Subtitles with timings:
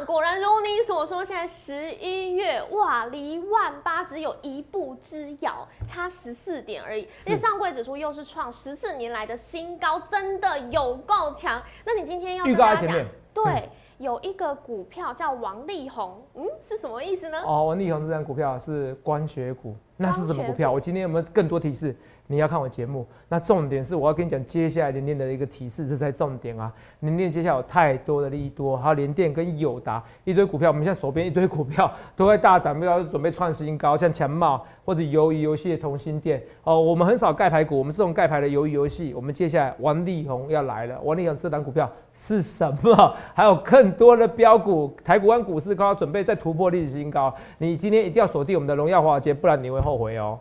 [0.00, 7.04] 长，果然如你所说，现在十一月哇，离万八只有一步之遥，差十四点而已。
[7.04, 11.62] 而且上柜指数又是创十四年来的新高，真的有够强。
[11.84, 13.68] 那你今天要预告在前面，对，
[13.98, 17.42] 有一个股票叫王力宏，嗯，是什么意思呢？
[17.46, 20.70] 哦，王力宏这张股票是光学股，那是什么股票？
[20.70, 21.94] 我今天有没有更多提示？
[22.30, 26.72] 你要看我节目，那重点是我要跟你讲接下来连电的一个提示，这才重点啊！
[27.00, 36.80] 连电接下来有太多的利多，还有连电跟友达一堆股票，我们现在手边一堆股票 都在大涨，要准备创新高，像强茂或者鱿鱼游戏的同心店哦。
[36.80, 41.00] 我们很少盖牌股，我们这种盖牌的鱿鱼游戏，我们接下来王力宏要来了。
[41.02, 43.12] 王力宏这档股票是什么？
[43.34, 50.38] 还有更多的标股，台股湾股市高准备再突破历史新高，你今天一定要锁定我们的荣耀华尔街，不然你会后悔哦。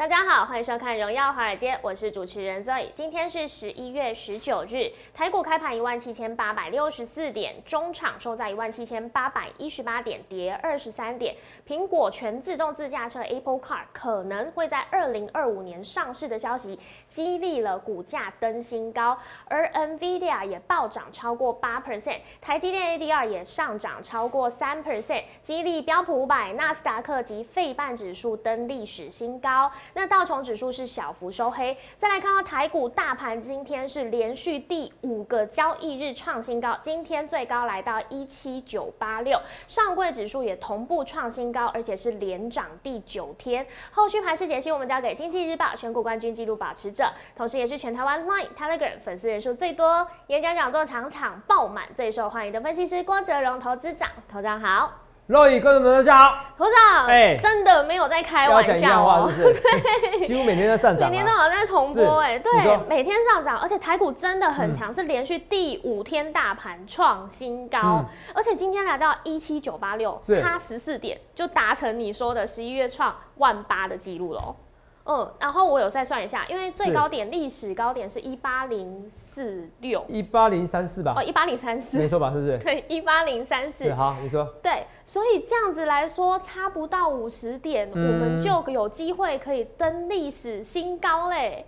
[0.00, 2.86] 大家好，欢迎收看《荣耀华尔街》，我是主持人 Zoe。
[2.96, 11.36] 今天是十一月十九日，台股开盘一万七千八百六十四点，中场收在一万七千八百一十八点，跌二十三点。
[11.68, 29.70] 苹果全自动自驾车 Apple Car 可能会在二零二五年上市的消息，激励了股价登新高，而 Nvidia 也暴涨超过八 percent，台积电 ADR 也上涨超过三 percent，激励标普五百、纳斯达克及费半指数登历史新高。
[29.94, 43.66] 那道琼指数是小幅收黑，再来看到台股大盘，今天是连续第五个交易日创新高，今天最高来到一七九八六，上柜指数也同步创新高，而且是连涨第九天。
[43.90, 46.92] 后续盘势解析，我们交给经济日报选股冠军纪录保持，
[47.36, 54.90] 同时也是全台湾 Line Telegram 粉丝人数最多、演讲讲座场场爆满、最受欢迎的分析师郭哲荣投资长，头长好。
[55.26, 62.52] 肉宇，各位们大家好，头长，哎，真的没有在开玩笑哦， 对，几乎每天在上涨，每天都好像在重播，哎，对，
[62.88, 74.56] 每天上涨，而且台股真的很强，是连续第五天大盘创新高，而且今天来到一七九八六，差十四点就达成你说的十一月创万八的记录喽。
[75.04, 81.14] 嗯，然后我有再算一下，因为最高点历史高点是一八零四六，一八零三四吧？
[81.16, 82.30] 哦，一八零三四，没错吧？
[82.32, 82.58] 是不是？
[82.62, 83.92] 对，一八零三四。
[83.94, 84.44] 好，你说。
[84.62, 91.64] 对，所以这样子来说，差不到五十点，我们就有机会可以登历史新高嘞。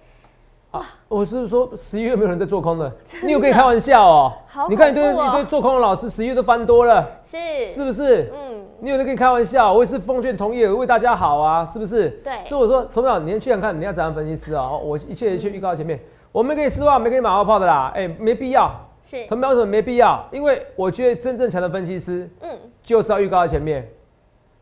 [0.73, 0.85] 哇！
[1.09, 2.91] 我是说十一月没有人在做空的，
[3.23, 4.33] 你有跟你开玩笑哦？
[4.71, 8.33] 你看你对你对做空的老师，十一月都翻多了，是是不是？
[8.33, 9.73] 嗯，你有在跟你开玩笑？
[9.73, 12.09] 我也是奉劝同业为大家好啊，是不是？
[12.25, 12.33] 对。
[12.47, 14.71] 所以我说，同表，你先去想看，你要怎样分析师啊？
[14.71, 16.01] 我一切一切预告前面，
[16.33, 17.93] 我没给你失望，没给你马后炮的啦。
[17.95, 18.71] 哎，没必要。
[19.03, 19.27] 是。
[19.27, 20.27] 同表为什么没必要？
[20.33, 22.51] 因为我觉得真正强的分析师，嗯，
[22.83, 23.87] 就是要预告在前面，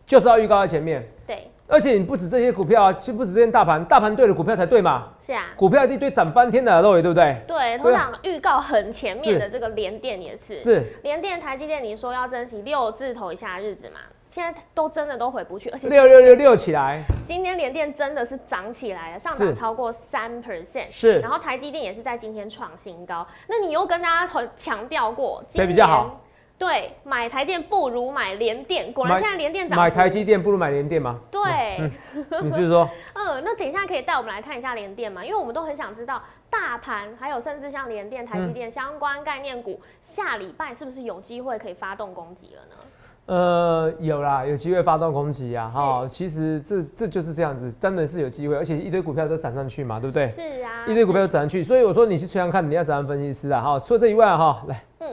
[0.09, 1.09] 就是要预告在前面。
[1.25, 1.49] 对。
[1.71, 5.09] 而且你不止这些股票啊，其实不止这些大盘，大盘对的股票才对嘛。
[5.25, 7.37] 是啊，股票一堆涨翻天的，对不对？
[7.47, 10.59] 对，通常预告很前面的这个联电也是。
[10.59, 10.93] 是。
[11.03, 14.01] 联电、台积电，你说要珍惜六字头以下的日子嘛？
[14.31, 17.03] 现在都真的都回不去，而且六六六六起来。
[17.27, 20.87] 今天联电真的是涨起来了，上涨超过三 percent。
[20.91, 21.21] 是。
[21.21, 23.27] 然后台积电也是在今天创新高。
[23.49, 26.21] 那你又跟大家很强调过，谁比较好？
[26.61, 29.79] 对，买台电不如买联电，果然现在联电涨。
[29.79, 31.19] 买台积电不如买联电吗？
[31.31, 31.91] 对，
[32.43, 42.77] 你就是说， 嗯，那等一下可以带我们来看一下联电嘛，因为我们都很想知道大盘，还有甚至像联电、台积电相关概念股，下礼拜是不是有机会可以发动攻击了呢？
[43.25, 50.29] 呃，有啦，有机会发动攻击啊，哈，其实这这就是这样子，真的是有机会，而且一堆股票都涨上去嘛，对不对？
[50.29, 55.09] 是啊，一堆股票都涨上去，所以我说你去想想看，你要怎样分析师啊，哈，除了这以外哈，来，嗯。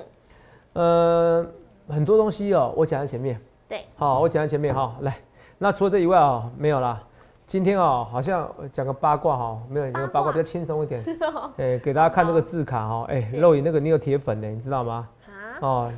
[0.77, 1.43] 呃，
[1.89, 3.39] 很多东西哦，我讲在前面。
[3.67, 4.95] 对，好，我讲在前面哈。
[5.01, 5.17] 来，
[5.57, 7.01] 那除了这以外啊，没有啦。
[7.47, 11.03] 今天啊，好像讲个八卦哈，没有讲个八卦比较轻松一点。
[11.57, 15.09] 哎，给大家看这个字卡哈，哎，肉眼那个你有铁粉呢，你知道吗？
[15.25, 15.33] 啊。
[15.61, 15.91] 哦，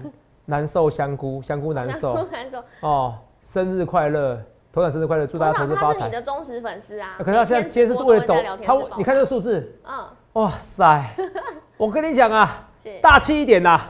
[0.45, 2.13] 难受香菇，香菇难受。
[2.31, 2.63] 难受。
[2.79, 4.41] 哦，生日快乐，
[4.71, 5.99] 头长生日快乐，祝大家投资发财。
[5.99, 7.15] 他是你的忠实粉丝啊。
[7.17, 8.33] 可是他现在今天是为了抖，
[8.63, 11.03] 他你看这个数字，嗯，哇塞，
[11.75, 12.65] 我跟你讲啊，
[13.01, 13.81] 大气一点呐。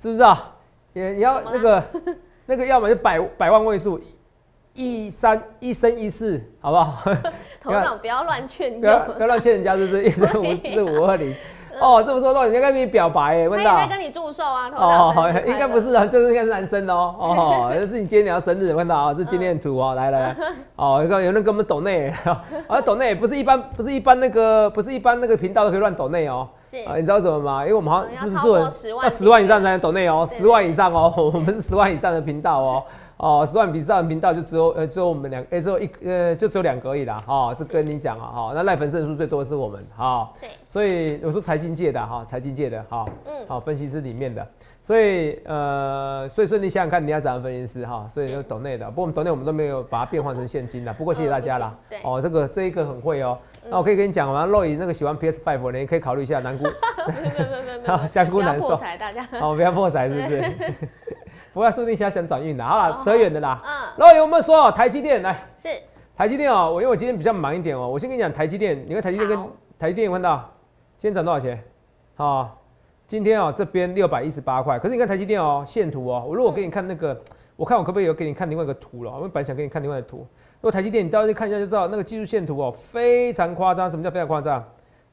[0.00, 0.52] 知不是啊？
[0.94, 1.84] 也也要那个
[2.46, 4.00] 那个， 要么就百百万位数，
[4.72, 7.12] 一三一生一世，好不好？
[7.62, 11.34] 头长不要乱劝，不要不要乱劝人家，就是一三五四五二零。
[11.78, 13.76] 哦，这么说，人家跟你表白哎，问到。
[13.76, 17.14] 他跟你祝寿啊，头哦，应该不是啊，这是应该是男生哦。
[17.20, 20.36] 哦，这是你今天你要生日，问到啊，这纪念图哦，来来来，
[20.76, 22.12] 哦，有有人跟我们抖内，
[22.66, 26.48] 啊，抖内不是一般不是一般那个不是一般那个频道都可以乱抖内哦。
[26.70, 27.62] 是啊，你知道怎么吗？
[27.62, 32.84] 因为我们好像是不是做超过10万要十万以上才能抖内哦，十万以上哦，我们是十万以上的频道哦。
[33.20, 44.46] 哦，十万以上的频道就只有呃只有我们两，呃只有一呃就只有两个而已啦，哈、这跟你讲啊，哈、那赖粉丝人数最多的是我们，哈、对，所以我说财经界的哈，财经界的哈，嗯好、分析师里面的，
[44.82, 52.10] 所以呃，所以说你想想看，你要怎样分析师哈，所以就抖内的，不过我们抖内我们都没有把它变换成现金的，不过谢谢大家啦嗯，不行对。
[52.10, 53.38] 哦，这个这一个很会哦，
[53.68, 58.68] 那我可以跟你讲，完肉姨那个喜欢 PS Five 的，你可以考虑一下南姑，没有没有香菇难受。
[58.68, 59.26] 破财，大家。
[59.40, 60.54] 哦，不要破财是不是？
[61.52, 63.62] 不要说不定现在想转运的，好了，扯远的啦。
[63.64, 65.68] 嗯，肉姨，我们说哦，台积电来，是。
[66.16, 69.38] 台积电哦，我因为我今天比较忙一点哦，我先跟你讲台积电，你看台积电跟
[69.78, 70.50] 台积电有看到，
[70.96, 71.62] 今天涨多少钱？
[72.14, 72.59] 好、
[73.10, 77.20] 今天哦这边六百一十八块，可是你看台积电哦线图哦，我如果给你看那个，
[77.56, 79.10] 我看我可不可以有给你看另外一个图了？
[79.10, 84.64] 我本来想给你看另外的图，如果台积电你到时候看一下就知道那个技术线图哦非常夸张，什么叫非常夸张？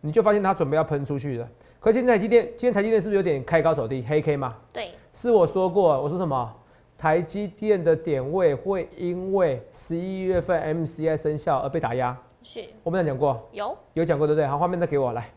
[0.01, 1.49] 你就发现它准备要喷出去了。
[1.79, 4.55] 可是今天台积电，今天台积电是不是有点开高走低，黑 K 嘛？
[4.71, 6.53] 对，是我说过，我说什么？
[6.99, 14.45] 台积电的点位会因为十一月份 MCI 生效而被打压，是我们有讲过，有有讲过对不对？
[14.45, 15.31] 好，画面再给我来，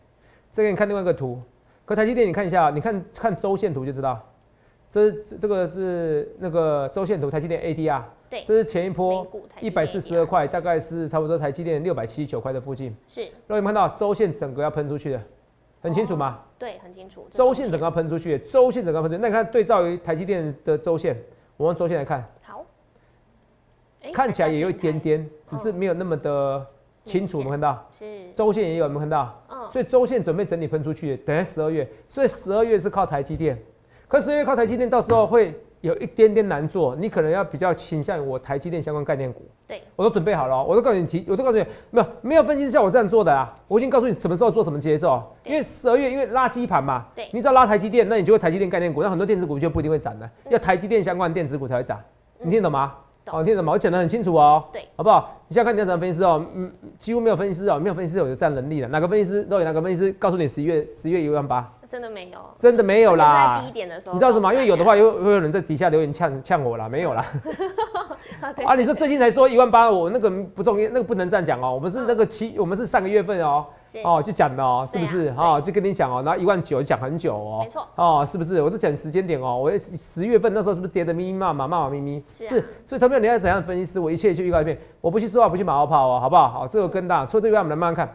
[0.50, 1.40] 再给你看另外一个图。
[1.90, 4.16] 可台积电你看一下，你看看周线图就知道，
[4.88, 8.00] 这这这个是那个周线图，台积电 ADR，
[8.30, 8.44] 对。
[8.46, 9.26] 这是前一波
[9.58, 12.96] 一百四十二块，大概是差不多台积电六百七十九块的附近。
[13.08, 13.22] 是。
[13.22, 15.22] 如果你们看到周线整个要喷出去的，
[15.82, 16.38] 很清楚吗？
[16.60, 17.26] 对，很清楚。
[17.32, 19.20] 周线整个要喷出去，周线整个要喷出去。
[19.20, 21.20] 那你看对照于台积电的周线，
[21.56, 22.64] 我用周线来看，好，
[24.12, 26.64] 看起来也有一点还点，只是没有那么的
[27.10, 27.38] 清楚。
[27.38, 27.86] 我们看到。
[27.98, 28.04] 是。
[28.06, 29.42] 是周线也有，有没有看到？
[29.48, 29.70] 嗯。
[29.70, 33.58] 所以周线准备整理喷出去，等下十二月，所以十二月是靠台积电，
[34.08, 39.42] 可十二月靠台积电，到时候会有一点点难做，你可能要比较倾向于我台积电相关概念股。
[39.66, 47.28] 对，我都准备好了哦，我都告诉你提，我都告诉你，没有没有分析师像我这样做的啊，我已经告诉你什么时候做什么节奏，因为十二月因为垃圾盘嘛，对。
[47.32, 52.00] 你只要拉台积电，那你就会台积电概念股，那很多电子股就不一定会涨的，要台积电相关的电子股才会涨，
[52.40, 52.92] 你听懂吗？
[52.94, 53.72] 懂哦，听懂吗？
[53.72, 55.40] 我讲得很清楚哦，对，好不好？
[55.48, 63.72] 你现在看你要怎么分析师哦，嗯，几乎没有分析师哦，没有分析师有这样能力的，哪个分析师都有哪个分析师告诉你十一月十一月一万八，真的没有，真的没有啦是在低。
[63.72, 64.52] 点的时候，你知道什么？
[64.52, 67.24] 因为有的话有又会有人在底下留言呛呛我啦，没有啦。
[68.56, 71.74] 对啊，你说最近才说一万八，我那个不重要，那个不能这样讲哦。
[71.74, 73.66] 我们是那个七，我们是上个月份哦，
[74.04, 75.34] 哦就讲的哦，是不是？
[75.36, 78.60] 哦，就跟你讲哦，然后一万九讲很久哦，没错，哦，是不是？
[78.62, 82.24] 我都讲时间点哦，我十月份那时候是不是跌的咪咪骂骂骂骂咪咪？
[82.30, 86.48] 是啊所以他们你要怎样分析师，我一切就预告一遍，我不去说话，不去马后炮哦，好不好？
[86.48, 88.06] 好，这个更大，除了这个我们来慢慢看。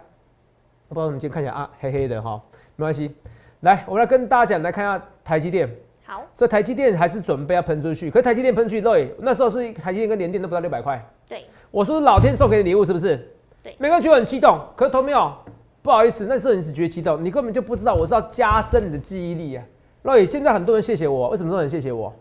[0.88, 2.40] 不知道我们今天看起来啊黑黑的哈、
[2.76, 3.14] 没关系。
[3.62, 5.68] 来，我们来跟大家讲，来看一下台积电。
[6.06, 11.04] 好，所以台积电还是准备要喷出去，可是台积电喷出去，对，那时候是台积电跟联电都不到六百块。
[11.28, 13.18] 对，我说老天送给你礼物是不是？
[13.64, 15.34] 对每个人觉得很激动，可是投没有，
[15.82, 19.64] 不好意思，那时候你只觉得激动，你根本就不知道我是要加深你的记忆力啊。
[20.04, 22.14] 所以现在很多人谢谢我，为什么说很谢谢我？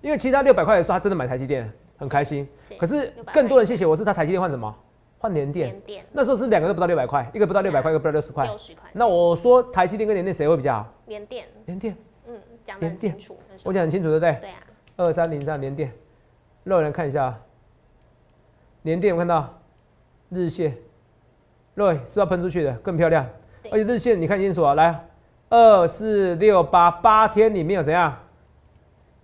[0.00, 2.46] 因为其他六百块的时候他真的买台积电，很开心。
[2.78, 4.72] 可是更多人谢谢我是他台积电换什么？
[5.18, 5.70] 换联电。
[5.70, 8.44] 点点那时候是两个都不到六百块，一个不到六百块，一个不到六十块。
[8.44, 10.86] 六十块，那我说台积电跟联电谁会比较好？
[11.06, 11.96] 连电，联电，嗯，
[12.66, 13.28] 讲得很联电。
[13.64, 14.32] 我讲很清楚，对不对？
[14.40, 14.58] 对啊，
[14.96, 15.92] 二三零三连电，
[16.64, 17.38] 肉人看一下，
[18.82, 19.60] 连电我看到
[20.30, 20.76] 日线，
[21.74, 22.72] 肉是要喷出去的？
[22.78, 23.26] 更漂亮？
[23.70, 25.06] 而且日线你看清楚啊，来
[25.48, 28.18] 二四六八八天里面有怎样？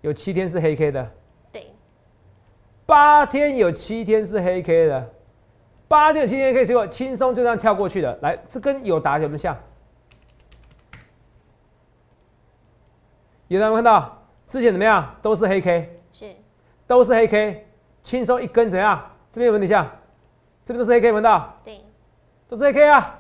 [0.02, 1.11] 有七天是黑 K 的，
[1.50, 1.73] 对，
[2.87, 5.11] 八天有七天是黑 K 的，
[5.88, 8.16] 八天有七天黑 K，结果轻松就这样跳过去的。
[8.23, 9.59] 来，这跟有达有没有像？
[13.49, 15.14] 有人有没有看到之前怎么样？
[15.21, 16.00] 都是黑 K。
[16.12, 16.26] 是
[16.87, 17.67] 都是黑 K，
[18.02, 18.99] 轻松一根怎样？
[19.31, 19.87] 这边有没有点像？
[20.64, 21.55] 这边都是黑 K，闻到？
[21.64, 21.81] 对，
[22.49, 23.19] 都是黑 K 啊，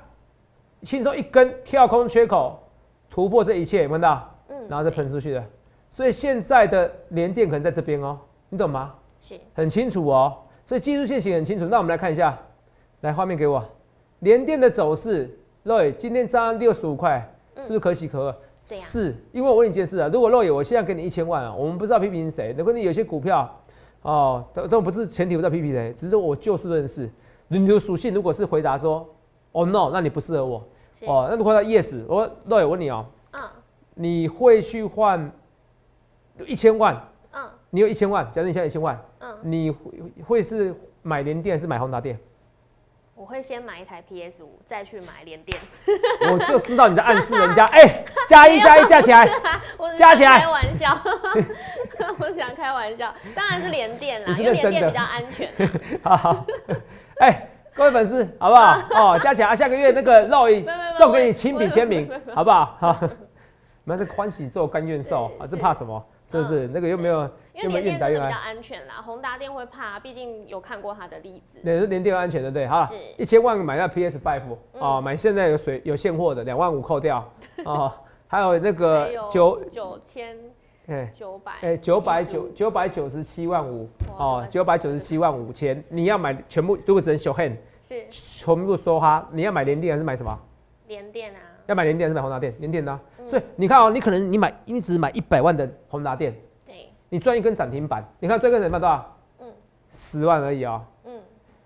[0.82, 2.62] 轻松一根跳空缺口
[3.10, 4.34] 突破这一切，闻到？
[4.48, 5.44] 嗯，然后再对喷出去的。
[5.90, 8.18] 所以现在的连电可能在这边哦，
[8.48, 8.94] 你懂吗？
[9.20, 11.66] 是很清楚哦，所以技术线型很清楚。
[11.66, 12.38] 那我们来看一下，
[13.00, 13.62] 来画面给我，
[14.20, 18.38] 连电的走势，Roy 今天涨六十五块，是不是可喜可贺？
[18.68, 23.50] 对呀是因为我问你一件事啊，如果 Roy 我现在给你一千万啊，我们不知道批评谁，那可能有些股票
[24.02, 27.10] 哦，都都不是前提不知道批评谁，只是我就事论事。
[27.48, 29.08] 你的属性如果是回答说
[29.52, 30.62] 哦 no，那你不适合我，
[31.06, 33.40] 哦，那如果他 yes，我 Roy 我问你哦，嗯
[33.94, 35.32] 你会去换
[36.46, 36.94] 一千万？
[37.32, 38.98] 嗯你有一千万，假设你现在一千万。
[39.20, 39.92] 嗯，你会
[40.26, 42.18] 会是买联电还是买宏达电？
[43.18, 45.58] 我会先买一台 PS 五，再去买联电。
[46.32, 49.28] 我就知道你在暗示人家， 哎、加一加一加起来，
[49.76, 50.96] 我加起来开玩笑，
[52.20, 55.50] 我想开玩笑，当然是联电啦，因为联电比较安全。
[56.00, 56.46] 好好，
[57.18, 58.80] 哎、各位粉丝，好不好？
[58.90, 60.64] 哦，加强啊，下个月那个肉一
[60.96, 62.76] 送给你亲笔签名好不好？
[62.78, 63.08] 好，我
[63.84, 66.00] 们是欢喜做，甘愿受啊，这怕什么？
[66.30, 66.68] 是不是？
[66.72, 67.28] 那个又没有
[67.62, 71.58] 因为联电真的比较安全啦，宏达电会怕，毕竟有看过它的例子。
[71.64, 72.66] 也是连电安全对不对？
[72.66, 74.42] 好了是，一千万买那 PS Five
[74.74, 77.28] 嗯哦，买现在有水有现货的，两万五扣掉
[77.64, 77.92] 哦，
[78.28, 80.36] 还有那个九九千
[80.86, 87.56] 哎九百哎九百九九百九十七万五哦，九百九十七万五千，你要买全部如果只能小 hand
[87.88, 90.38] 是全部说哈，你要买联电还是买什么？
[90.86, 92.54] 联电啊，要买联电还是买宏达电？
[92.60, 96.40] 联电的啊、嗯所以你看哦，你可能你买你只买一百万的宏达电，对，
[97.08, 99.16] 你赚一根涨停板，你看赚一根涨停板多少？
[99.40, 99.46] 嗯
[99.90, 101.12] 十万而已啊、嗯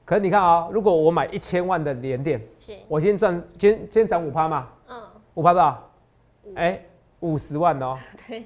[0.05, 4.97] 可是你看啊、如果我买一千万的连电，是我今天赚，今天今天涨五趴嘛，嗯
[5.35, 5.91] 五趴多少？
[6.45, 6.81] 五哎、
[7.21, 7.97] 五十万哦，
[8.29, 8.45] 对，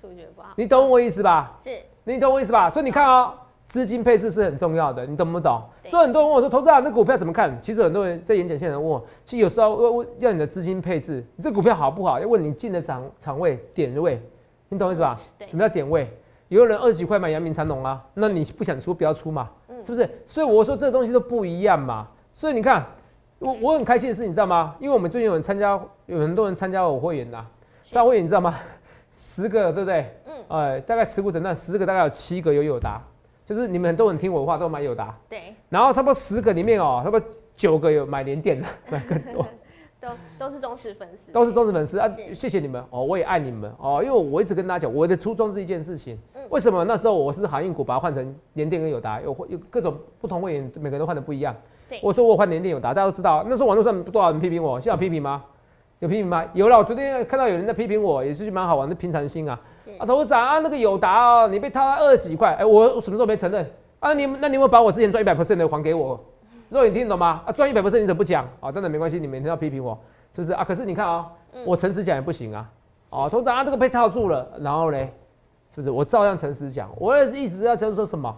[0.00, 1.56] 数学不好你懂我意思吧？
[1.62, 1.70] 是
[2.04, 2.68] 你懂我意思吧？
[2.68, 3.34] 所以你看啊、
[3.68, 5.62] 资金配置是很重要的，你懂不懂？
[5.82, 7.56] 对所以很多人问我说，投资啊，那股票怎么看？
[7.62, 12.20] 其实很多人在演讲现场问我，其实有时候要问要你的资金配置，你这股票好不好？
[12.20, 14.20] 要问你进的场场位点位，
[14.68, 15.20] 你懂我意思吧？
[15.38, 16.08] 对什么叫点位？
[16.48, 20.08] 有人二十几块买阳明长隆啊，那你不想出不要出嘛，嗯是不是？
[20.26, 22.06] 所以我说这东西都不一样嘛。
[22.32, 22.84] 所以你看，
[23.38, 24.76] 我我很开心的是，你知道吗？
[24.78, 27.46] 因为我们最近有人参加，有很多人参加我会员呐、
[27.82, 28.54] 是参加会员你知道吗？
[29.12, 30.10] 十个对不对？
[30.26, 33.00] 嗯呃，大概持股诊断十个，大概有七个有友达，
[33.46, 39.46] 就是你们很多人听我的话都买友达，对，然后差不多十个里面哦，差不多九个有买联电的，买更多，
[40.04, 51.54] 都都是忠实粉丝，都是忠实粉丝啊，谢谢你们哦，我也爱你们哦，因为我一直跟大家讲，我的初衷是一件事情嗯，为什么那时候我是航运股把它换成联电跟友达，有有各种不同会员，每个人都换的不一样
[51.88, 51.98] 对。
[52.02, 55.42] 我说我换联电友达，大家都知道，那时候网络上多少人批评我，现在有批评吗？
[56.00, 56.44] 有批评吗？
[56.52, 59.58] 有了，我昨天看到有人在批评我，也是蛮好玩的平常心啊。
[59.84, 63.64] 是啊，董事长啊，那个友达哦，你被套了二十几块，哎、我我什么时候没承认
[64.00, 64.12] 啊？
[64.12, 66.20] 你那你有没有把我之前赚一百 percent 的还给我？
[66.68, 67.42] 若你听得懂吗？
[67.46, 68.46] 啊，赚一百 percent 你怎么不讲？
[68.60, 69.98] 啊，真的没关系，你每天要批评我，
[70.34, 70.64] 是不是啊？
[70.64, 72.68] 可是你看啊、嗯我诚实讲也不行啊。
[73.10, 75.12] 哦，投资长啊，这个被套住了，然后嘞，
[75.74, 75.90] 是不是？
[75.90, 78.36] 我照样诚实讲，我的意思是要就是说什么？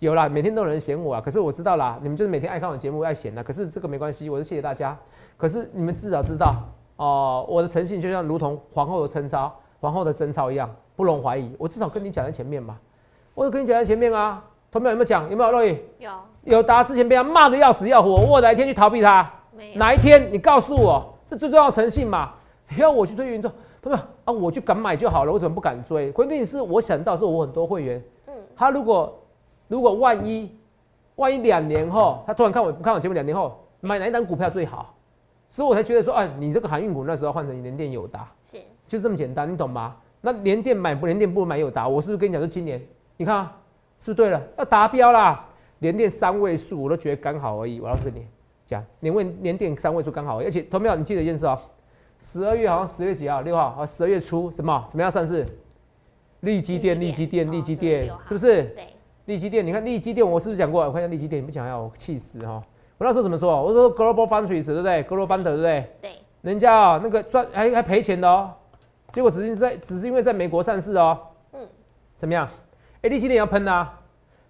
[0.00, 4.96] 有啦，每天都有人嫌我啊，可是我知道啦，你们就是每天爱看我节目爱嫌啦，可是这个没关系，我是谢谢大家。
[5.36, 6.54] 可是你们至少知道，
[6.96, 11.54] 哦、我的诚信就像如同皇后的贞操、皇后的贞操一样，不容怀疑。
[11.58, 12.78] 我至少跟你讲在前面嘛，
[13.34, 14.42] 我有跟你讲在前面啊。
[14.72, 15.30] 同学有没有讲？
[15.30, 15.80] 有没有肉眼？
[15.98, 16.10] 有
[16.46, 19.28] 有达之前被他骂的要死要活，我哪一天去逃避他？
[19.74, 22.32] 哪一天你告诉我，这最重要的诚信嘛？
[22.68, 23.50] 你要我去追云众，
[23.82, 26.12] 同学啊，我就敢买就好了，我怎么不敢追？
[26.12, 29.18] 关键是我想到是我很多会员，嗯他如果
[29.66, 30.56] 如果万一
[31.16, 34.94] 万一两年后，他突然看我不看我节目，两年后买哪一档股票最好？
[35.50, 39.96] 所以我才觉得说，哎，你这个航运股那时候换成联电友达，是就这么简单，你懂吗？
[40.20, 42.80] 那联电买不联电不如买友达，我是不是跟你讲说今年，
[43.16, 43.52] 你看啊，
[44.00, 44.40] 是不是对了？
[44.58, 45.44] 要达标啦，
[45.80, 47.80] 联电三位数我都觉得刚好而已。
[47.80, 48.26] 我要跟你
[48.66, 50.96] 讲，连问连电三位数刚好而已，而且同没有？
[50.96, 51.58] 你记得一件事哦，
[52.18, 53.42] 十二月好像十月几号？
[53.42, 55.46] 六号啊，十二月初什么什么样上市？
[56.40, 58.62] 利基电，利利基电利基哦电，是不是？
[58.74, 58.86] 对，
[59.24, 60.84] 利基电，你看利基电，我是不是讲过？
[60.84, 62.62] 我看一下利基电，你不讲要我气死哈！
[62.98, 63.62] 我那时候怎么说？
[63.62, 65.86] 我说 Global Foundries 对不对？Global Founder 对不对？
[66.02, 66.10] 对，
[66.42, 68.50] 人家啊、那个赚还还赔钱的哦，
[69.12, 71.18] 结果只是在只是因为在美国上市哦，
[71.52, 71.60] 嗯
[72.14, 72.48] 怎么样？
[73.02, 74.00] 哎、利基电要喷啊，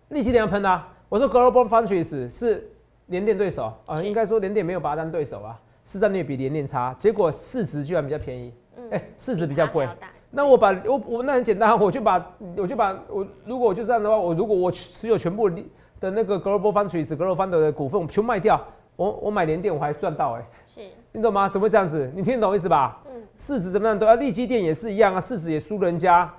[0.08, 0.88] 利基电要喷啊！
[1.16, 2.70] 我说 Global Foundries 是
[3.06, 4.06] 联电对手啊，是。
[4.06, 9.88] 应该说联电没有把它当对手啊，市占率比联电差，结果市值居然比较便宜，嗯哎、市值比较贵。
[10.30, 12.22] 那我把我我那很简单，我就把
[12.54, 18.62] 我就把我如果我就这样的话，我如果我持有全部的那个 Global Foundries、Global Founder 的股份，我全部卖掉，
[18.96, 20.82] 我我买联电我还赚到哎、是。
[21.12, 21.48] 你懂吗？
[21.48, 22.12] 怎么会这样子？
[22.14, 23.00] 你听得懂意思吧？
[23.06, 23.22] 嗯。
[23.38, 26.30] 市值怎么样都啊，利基电也是一样啊，市值也输人家，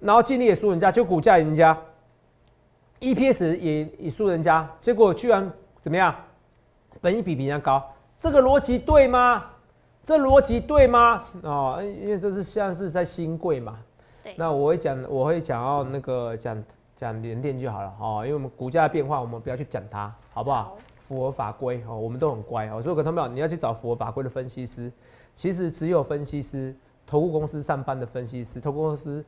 [0.00, 1.78] 然后净利也输人家，就股价赢人家
[3.00, 5.50] ，EPS 也也输人家，结果居然
[5.80, 6.14] 怎么样？
[7.00, 7.84] 本益比比人家高，
[8.18, 9.44] 这个逻辑对吗？
[10.04, 11.24] 这逻辑对吗？
[11.42, 13.78] 哦，因为这是像是在新贵嘛。
[14.22, 16.64] 对那我会讲，我会讲到那个讲
[16.96, 20.62] 讲联电就好了哦，因为我们股价的变化，我们不要去讲它，好不好？
[20.62, 20.76] 好
[21.06, 22.82] 符合法规哦，我们都很乖哦。
[22.82, 24.90] 所以各位朋友，你要去找符合法规的分析师，
[25.36, 26.74] 其实只有分析师、
[27.06, 29.24] 投顾公司上班的分析师、投顾公司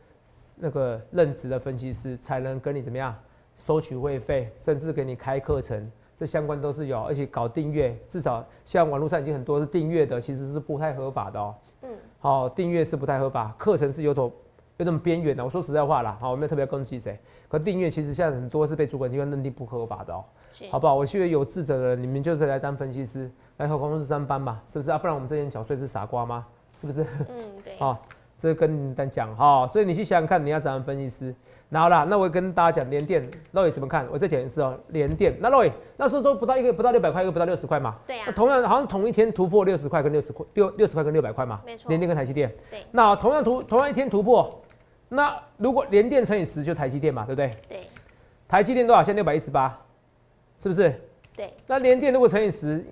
[0.57, 3.15] 那个任职的分析师，才能跟你怎么样
[3.59, 11.55] 收取会费，甚至给你开课程，这相关都是有，而且搞订阅，至少像网络上已经很多是订阅的，其实是不太合法的哦。
[11.83, 14.33] 嗯好、订阅是不太合法，课程是有种
[14.79, 15.45] 有种边缘的。
[15.45, 20.25] 我说实在话啦，好，我没有特别攻击谁，可订阅其实现在很多是被主管机关认定不合法的哦。
[20.53, 20.95] 是好不好？
[20.95, 24.99] 我觉得有志者的人，你们就是来当分析师，来和公司上班吧，是不是啊？
[24.99, 26.47] 不然我们这些人缴税是傻瓜吗？
[26.81, 27.03] 是不是？
[27.29, 27.99] 嗯对啊，
[28.39, 31.35] 这跟你讲哈，所以你去想想看，你要怎样分析师。
[31.71, 34.07] 然后啦，那我跟大家讲联电，肉眼怎么看？
[34.11, 37.97] 我再讲一次哦，联电，那肉眼那时候都不到一个不到六百块，一个不到六十块嘛。
[38.07, 38.25] 对呀。
[38.27, 41.61] 那同样好像同一天突破六十块跟六十块六六十块跟六百块嘛。
[41.67, 41.89] 没错。
[41.89, 42.51] 联电跟台积电。
[42.71, 42.87] 对。
[42.93, 44.63] 那同样突同样一天突破，
[45.11, 47.51] 那如果联电乘以十就台积电嘛，对不对？
[47.69, 47.81] 对。
[48.49, 49.03] 台积电多少？
[49.03, 49.79] 现在六百一十八，
[50.59, 50.95] 是不是？
[51.37, 51.53] 对。
[51.67, 52.83] 那联电如果乘以十，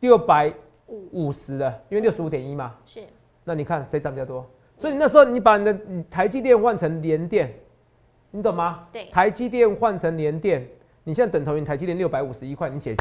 [0.00, 0.52] 六百
[0.88, 2.74] 五五十的，因为六十五点一嘛。
[2.84, 3.00] 是。
[3.44, 4.44] 那你看谁涨比较多？
[4.78, 5.76] 所以你那时候你把你的
[6.10, 7.52] 台积电换成联电。
[8.30, 8.86] 你懂吗？
[8.92, 10.62] 对，台积电换成联电，
[11.04, 12.94] 你现在等同于台积电六百五十一块，你解，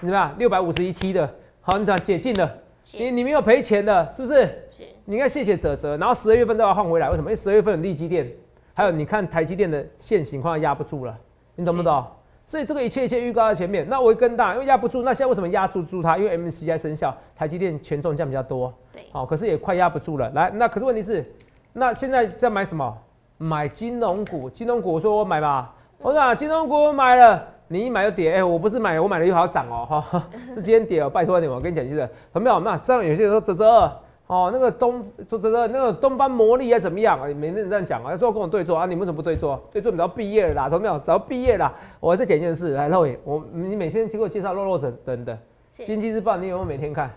[0.00, 0.34] 你怎么样？
[0.38, 1.30] 六百五十一 T 的，
[1.60, 2.50] 好，你怎解禁了？
[2.92, 4.40] 你你没有赔钱的，是不是？
[4.70, 4.84] 是。
[5.04, 7.30] 你应该谢谢泽泽，然后十二月份再把它换回来，为什么？
[7.30, 8.26] 因为十二月份有利基电，
[8.72, 11.14] 还有你看台积电的现行快要压不住了，
[11.56, 12.02] 你懂不懂？
[12.46, 16.18] 所以这个一切一切预告在前面，那我会更大，因为压不住，那现在为什么压住住它？
[16.18, 20.30] 因为 MCI 生效，台积电权重降比较多，对，好，可是也快压不住了。
[20.30, 21.24] 来，那可是问题是，
[21.72, 22.96] 那现在在买什么？
[23.36, 30.24] 买金融股，金融股我说我买吧，我说啊，金融股我买了，你一买就跌，哎，我不是买，我买了又好涨哦，哈，
[30.54, 32.60] 是今天跌哦，拜托你，我跟你讲就是，很没有？
[32.60, 33.92] 那上有些人说泽泽，
[34.34, 35.00] 哦，那个东
[35.30, 37.28] 说泽泽，那个东方魔力啊怎么样啊？
[37.34, 39.62] 没人这样讲啊，说跟我对坐啊，你们怎么不对坐？
[39.70, 40.98] 对坐你要毕业了啦，懂没有？
[40.98, 45.38] 早毕业了，我再讲一件事，来露眼，我你每天给我介绍肉肉等等的，
[45.84, 47.08] 经济日报你有没有每天看？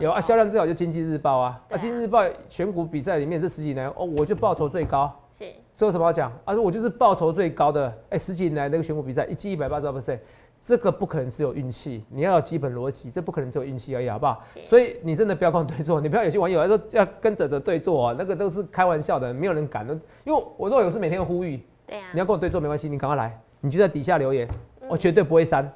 [0.00, 5.10] 有啊，销量最好就经济日报啊，啊，经济日报选股比赛里面这十几年哦，我就报酬最高。
[5.38, 5.44] 是
[5.76, 6.32] 这有什么好讲？
[6.44, 7.96] 啊，我就是报酬最高的。
[8.10, 10.18] 哎，十几年来那个选股比赛，一季一百八十二 percent，
[10.62, 14.44] 这个不可能只有运气，你要有基本逻辑，这不可能只有运气而已，好不好？
[14.66, 19.94] 所以你真的不要跟我对坐，你不要有些网友说要跟哲哲对坐啊，那个都是开玩笑的，没有人敢的。
[20.24, 24.46] 因为我若有是每天呼吁，对呀，你要跟我对坐没关系，你赶快来，你就在底下留言，
[24.88, 25.70] 我绝对不会删。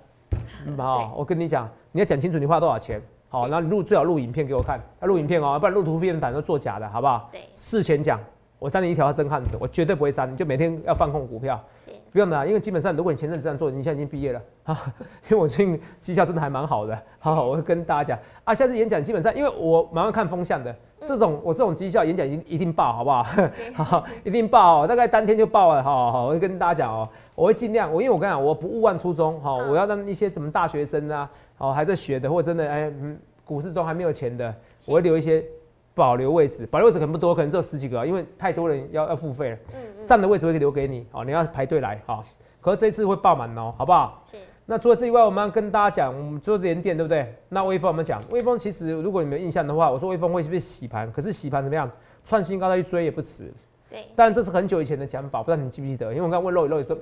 [0.77, 7.29] 好，我跟你讲，你要讲清楚你花多少钱，好，然后录最好录影片给我看，要录影片哦，不然录图片胆都作假的，好不好？
[7.33, 8.21] 对，事前讲。
[8.63, 11.61] 我当你一条真汉子，我绝对不会删，你就每天要放空股票，
[12.13, 14.95] 不用的，因为基本上如果你前阵子这样做，你现在已经毕业了啊，
[15.29, 23.25] 因为我最近绩效真的还蛮好的，好，我会跟大家讲啊，下次演讲基本上，因为我蛮会看风向的，这种我这种绩效演讲一定一定爆，好不好？
[23.75, 34.55] 好， 一定爆，大概当天就爆了，好好，我会跟大家讲哦，我会尽量，我因为我跟你讲，我不勿忘初衷，好，我要让一些什么大学生啊，哦还在学的，或者真的哎嗯股市中还没有钱的，
[34.87, 35.45] 我会留一些。
[35.95, 39.57] 保留位置，保留位置可能不多，可能只有十几个，因为太多人要要付费了。
[39.75, 40.07] 嗯嗯。
[40.07, 42.25] 占的位置会留给你，哦，你要排队来，哈。
[42.61, 44.25] 可是这次会爆满哦，好不好？
[44.31, 44.37] 是。
[44.65, 47.35] 那除了这以外，我们要跟大家讲，我们做连电，对不对？
[47.49, 51.11] 那微风我们讲，微风其实如果你没有印象的话，我说微风会不会洗盘？
[51.13, 51.91] 可是洗盘怎么样？
[52.25, 53.53] 创新高再去追也不迟。
[53.91, 54.07] 对。
[54.15, 56.11] 但这是很久以前的讲法，不知道你记不记得？
[56.13, 56.97] 因为我刚问肉肉也说。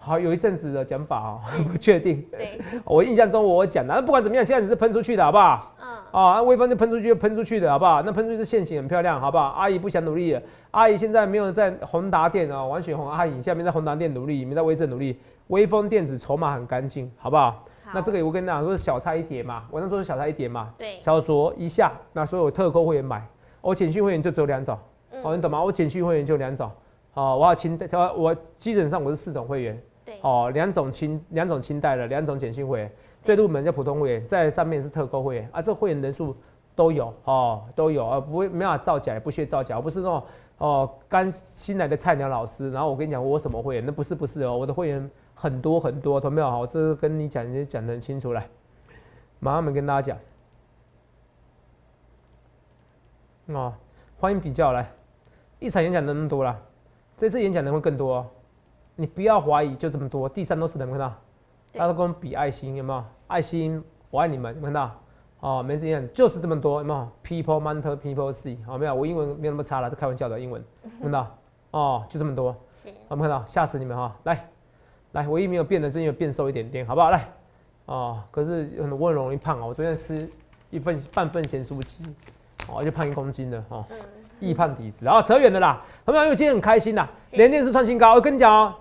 [0.00, 2.24] 好，有一阵子的讲法哦，不确定。
[2.30, 5.74] 对，我印象中我讲的，不管怎么样，现在只是喷出去的，好不好？
[5.80, 5.88] 嗯。
[6.10, 8.00] 啊，微风就喷出去就喷出去的，好不好？
[8.02, 9.48] 那喷出去是线型很漂亮，好不好？
[9.48, 15.18] 阿姨不想努力了，阿姨现在没有在宏达店啊，王雪红阿姨下面在宏达店努力，没在威盛努力。
[15.48, 17.64] 微风电子筹码很干净，好不好？
[17.92, 20.70] 那这个我跟你讲，说是小菜一碟嘛，我那说是小菜一碟嘛。
[20.78, 20.98] 对。
[21.00, 23.26] 小酌一下，那所有特购会员买，
[23.60, 24.78] 我简讯会员就只有两种。
[25.22, 25.62] 哦，你懂吗？
[25.62, 26.70] 我简讯会员就两种。
[27.14, 27.78] 哦，我要清，
[28.16, 29.82] 我基本上我是四种会员。
[30.20, 32.90] 哦，两种清两种清代的，两种简讯会，
[33.22, 36.36] 最入门叫普通会员，在上面是特购会员啊，这会员人数
[36.74, 40.22] 都有哦，都有啊，不会没法造假，也不屑造假，不是那种
[40.58, 46.50] 哦刚新来的菜鸟老师，然后我跟你讲我什么会员，那不是不是哦，我的会员很多很多，同没有？
[46.50, 48.48] 好，这是跟你讲，你讲得很清楚来，
[49.38, 50.14] 马上们跟大家
[53.46, 53.72] 讲，哦，
[54.18, 54.90] 欢迎比较来，
[55.58, 56.60] 一场演讲人那么多了，
[57.16, 58.26] 这次演讲人会更多哦。
[59.00, 60.28] 你不要怀疑，就这么多。
[60.28, 61.08] 第三都是能看到，
[61.72, 63.04] 大家都跟我们比爱心，有没有？
[63.28, 63.80] 爱心，
[64.10, 64.90] 我爱你们，有看到？
[65.38, 68.94] 哦，没这样，就是这么多，有没有？People matter, people see，好没有？
[68.96, 70.60] 我英文没有那么差了，是开玩笑的英文，
[71.00, 71.32] 看到？
[71.70, 72.46] 哦，就这么多，
[73.08, 73.44] 有没有看到？
[73.46, 74.12] 吓死你们哈！
[74.24, 74.48] 来，
[75.12, 77.10] 来，唯一没有变的，是因为变瘦一点点，好不好？
[77.10, 77.28] 来，
[77.86, 80.28] 哦，可是很我很容易胖啊，我昨天吃
[80.70, 82.02] 一份半份咸酥鸡，
[82.68, 83.84] 哦，就胖一公斤了，哦，
[84.40, 86.24] 易胖体质，然后扯远的啦，好没有？
[86.24, 88.74] 因为今天很开心呐，连电是创新高，我跟你讲哦。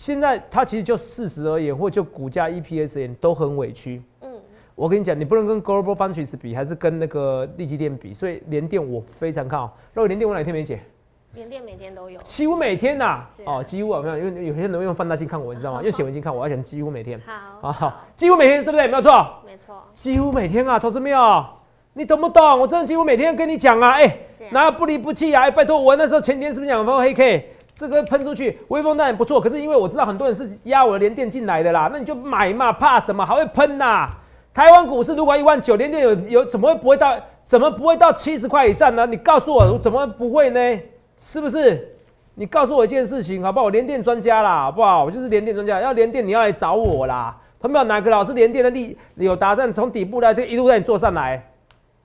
[0.00, 4.02] 现在它其实就事实而言，或就股价 EPS 而言，都很委屈。
[4.22, 4.32] 嗯，
[4.74, 8.14] 我跟你讲，你不能跟 Global Foundries 比，还是跟那个利基电比。
[8.14, 9.76] 所以联电我非常看好。
[9.92, 10.80] 那联电我哪天没解？
[11.34, 13.26] 联电每天都有，几乎每天呐。
[13.44, 15.82] 哦，几乎啊，没有，因为有些人用放大镜看我，你知道吗？
[15.82, 17.20] 用显微镜看我，要讲几乎每天。
[17.60, 18.88] 好，啊好，几乎每天对不对？
[18.88, 19.42] 没有错。
[19.44, 19.82] 没错。
[19.92, 21.44] 几乎每天啊，投资没有？
[21.92, 22.58] 你懂不懂？
[22.58, 24.16] 我真的几乎每天跟你讲啊，哎，
[24.50, 25.42] 哪不离不弃啊？
[25.42, 27.52] 哎，拜托，我那时候前天是不是讲说黑 K？
[27.80, 33.24] 这个喷出去，微风当然不错，可是因为我知道很多人是压我的连电进来的啦，那你就买嘛，怕什么？
[33.24, 34.10] 还会喷呐！
[34.52, 37.16] 台湾股市如果一万九，连电有有怎么会不会到
[37.46, 39.06] 怎么不会到七十块以上呢？
[39.06, 40.80] 你告诉我，我怎么不会呢？
[41.16, 41.96] 是不是？
[42.34, 43.64] 你告诉我一件事情，好不好？
[43.64, 45.04] 我连电专家啦，好不好？
[45.04, 47.34] 我就是连电专家，要连电你要来找我啦。
[47.58, 51.50] 他们有哪个老师连电的力有达阵从底部来就一路带你做上来，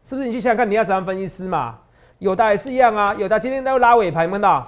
[0.03, 0.27] 是不是？
[0.27, 1.75] 你去想想看，你要怎样分析师嘛？
[2.19, 4.65] 有的也是一样啊，有的今天都拉尾盘，看到？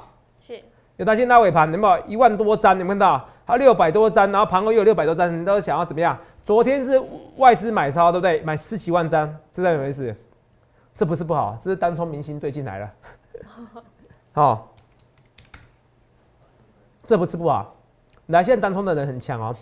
[0.97, 1.01] 是。
[1.01, 2.77] 有的今天拉尾盘，有没有一万多张？
[2.77, 3.23] 你看到？
[3.45, 6.17] 还有六百多张，然后盘后又有六百多张，你都想要怎么样？
[6.43, 7.01] 昨天是
[7.37, 8.41] 外资买超，对不对？
[8.41, 10.13] 买十几万张，这在什么意思？
[10.93, 12.93] 这不是不好，这是单冲明星队进来了。
[14.33, 14.73] 好，
[17.05, 17.73] 这不是不好。
[18.25, 19.55] 来，现在单冲的人很强哦。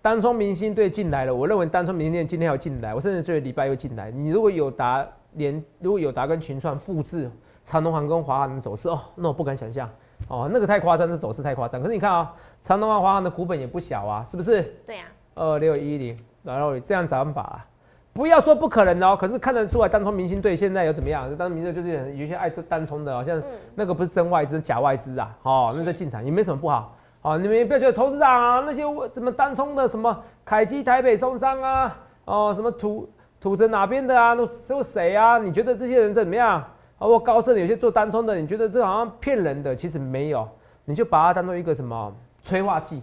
[0.00, 4.10] 单冲明星队进来了，我认为单冲明星队今天要进来，我甚至觉得礼拜又进来。
[4.10, 7.30] 你如果有达连，如果有达跟群创复制
[7.66, 9.90] 长隆航跟华航的走势哦，那我不敢想象
[10.28, 11.80] 哦，那个太夸张，这走势太夸张。
[11.80, 14.62] 可是你看啊，长隆航、华航的股本也不小啊，是不是？
[14.86, 15.04] 对呀。
[15.34, 17.64] 二六一零，然后这样涨法，
[18.12, 21.28] 不要说不可能哦，可是看得出来单冲明星队现在有怎么样？
[21.36, 23.40] 单冲明星队就是有些爱单冲的，好像
[23.74, 26.94] 那个不是真外资，假外资啊，哦，那在进场也没什么不好。
[27.22, 28.82] 哦，你们也不要觉得投资长啊，那些
[29.14, 33.08] 什么单冲的，什么凯基台北松山啊，哦，什么土
[33.40, 35.38] 土城哪边的啊，都都谁啊？
[35.38, 36.62] 你觉得这些人怎么样？
[37.00, 39.74] 包括高盛有些做单冲的，你觉得这好像骗人的？
[39.74, 40.46] 其实没有，
[40.84, 42.96] 你就把它当做一个什么催化剂，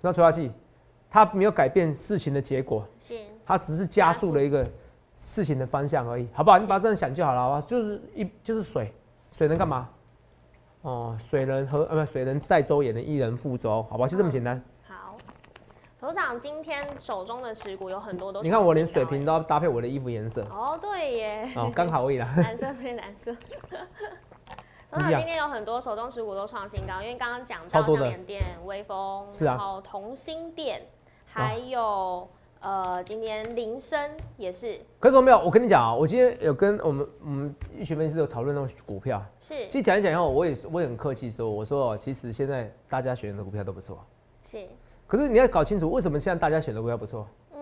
[0.00, 0.52] 什么催化剂？
[1.10, 2.86] 它没有改变事情的结果，
[3.44, 4.64] 它只是加速了一个
[5.16, 6.58] 事情的方向而已，好不好？
[6.58, 7.64] 你把它这样想就好了，好吧？
[7.66, 8.92] 就是一就是水，
[9.32, 9.88] 水能干嘛？
[10.82, 14.06] 哦，水能和呃不，水能载舟也能一人覆舟，好不好？
[14.06, 14.62] 就这么简单。
[14.81, 14.81] 好，
[16.02, 20.42] 头长今天手中的持股有很多都，你看我连水瓶都要搭配我的衣服颜色。
[20.50, 21.52] 哦，对耶。
[21.54, 22.28] 哦，刚好而已啦。
[22.42, 23.32] 蓝色配蓝色。
[24.90, 30.82] 头长今天有很多手中持股都创新高，因为刚刚讲到联电、微风，然后同心电，
[31.24, 32.28] 还有。
[32.58, 44.04] 呃，今天铃声也是，可是没有，我跟你讲啊，我今天有跟我们我们一群分析师有讨论那种股票，是，其实讲一讲以后，我也我也很客气说，我说其实现在大家选的股票都不错，
[44.48, 44.64] 是，
[45.12, 47.60] 可是你要搞清楚为什么现在大家选的股票不错，嗯，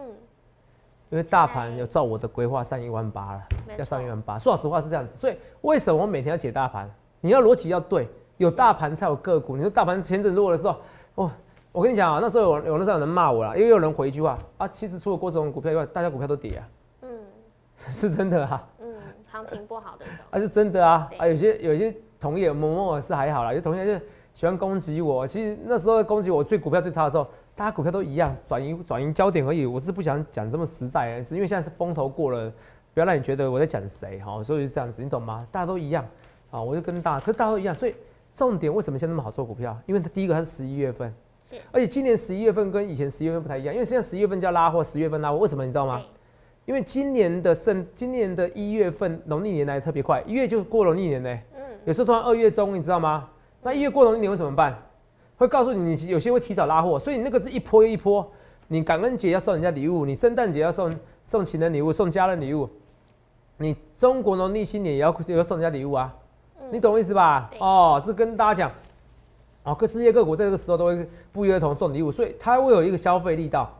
[1.09, 3.43] 因为大盘要照我的规划上一万八了，
[3.77, 6.89] 要上一万八，说老实话是这样子，所以为什么我每天要解大盘？
[7.21, 10.77] 你要逻辑要对，有大盘才有个股，你说大盘前阵弱的时候，
[11.17, 11.29] 哦。
[11.73, 16.69] 我跟你讲啊，那时候有有那时候有人骂我了，因为有人回一句话啊，其实除了郭总股票以外，大家股票都跌啊。
[17.03, 17.09] 嗯，
[17.77, 18.69] 是真的啊。
[18.81, 18.95] 嗯，
[19.31, 20.19] 行情不好的时候。
[20.37, 21.09] 啊，是真的啊。
[21.19, 25.25] 啊，有些有些同业某某是还好啦，有些同业就喜欢攻击我。
[25.29, 27.25] 其实那时候攻击我最股票最差的时候，
[27.61, 29.67] 大家股票都一样，转移转移焦点而已。
[29.67, 32.51] 我是不想讲这么实在，是因为现在是风头过了，
[32.95, 35.47] 不要让你觉得我在讲谁哈，所以是这样子，你懂吗？
[35.53, 36.03] 大家都一样
[36.51, 37.95] 啊，我就跟大，可是大家都一样，所以
[38.35, 39.79] 重点为什么现在那么好做股票？
[39.85, 41.13] 因为它第一个它是十一月份。
[41.71, 46.01] 而且今年十一月份跟以前十一月份不太一样，因为现在十一月份叫拉货，十月份拉货，为什么你知道吗？
[46.65, 51.39] 因为今年的圣，今年的一月份农历年来的特别快，一月就过农历年呢。
[51.55, 51.61] 嗯。
[51.85, 53.29] 有时候突然二月中，你知道吗？
[53.63, 54.75] 那一月过农历年会怎么办？
[55.41, 58.31] 会告诉你，你有些会提早拉货，所以你那个是一波又一波。
[58.69, 62.69] 你感恩节要送人家礼物，你圣诞节要送送情人礼物，送家人礼物，
[63.57, 66.15] 你中国农历新年也要也要送人家礼物啊。
[66.71, 67.51] 你懂我意思吧？
[67.59, 68.73] 哦，这跟大家讲。
[69.63, 73.71] 哦，各世界各国在这个时候都会不约而同送礼物，所以它会有一个消费力道。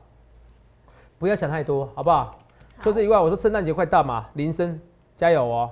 [1.19, 2.39] 不要想太多，好不好？
[2.81, 4.81] 除此以外，我说圣诞节快到嘛，铃声
[5.15, 5.71] 加油哦！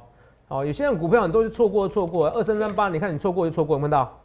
[0.49, 4.21] 哦，有些人股票很多就错过错过，二三三八，你看你错过就错过，看到？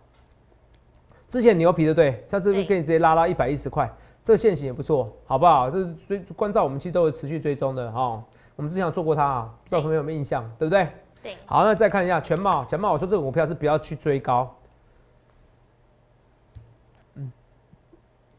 [1.33, 3.91] 之前牛皮的对，在这边可以直接拉到一百一十块，
[4.23, 5.67] 这个线型也不错，好不好？
[5.67, 8.23] 这是追关照我们其实都有持续追踪的哈。
[8.55, 10.87] 我们之前有做过它啊，不知道朋友有没有印象，对不对？
[11.23, 11.35] 对。
[11.47, 14.55] 好，那再看一下全貌，全貌我说这个股票是不要去追高。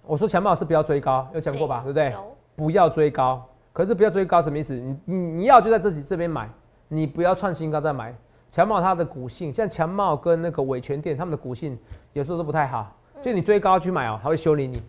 [0.07, 1.81] 我说强茂是不要追高，有讲过吧？
[1.83, 2.15] 对不对？
[2.55, 4.73] 不要追高，可是不要追高什么意思？
[4.73, 6.49] 你你你要就在自己这边买，
[6.87, 8.15] 你不要创新高再买。
[8.53, 11.77] 强茂它的股性，像强茂跟那个伟全店，他们的股性
[12.15, 14.83] 有时候都不太好，就你追高去买哦，它会修理你。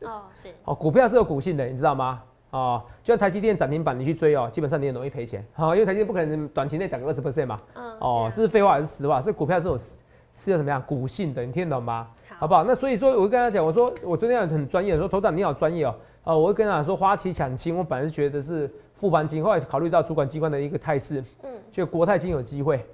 [0.00, 0.48] 哦，是。
[0.64, 2.20] 哦，股票是有股性的，你知道吗？
[2.50, 5.46] 哦，就像台积电涨停板，你去追哦，基本上你也容易赔钱。
[5.54, 7.60] 好，因为台积电不可能短期内涨个二十 percent 嘛。
[7.74, 7.98] 嗯。
[8.00, 9.20] 哦，这是废话还是实话？
[9.20, 12.08] 所以股票是有是有什么样股性的，你听得懂吗？
[12.38, 12.64] 好不好？
[12.64, 15.94] 那所以说，我会跟他讲，我说我昨天很专业，说头长你好专业哦。
[16.24, 22.84] 啊，我会跟他讲说，花旗抢亲，我本来是觉得是副班金，后来考虑到主管机关的一个态势，嗯，就国泰金有机会。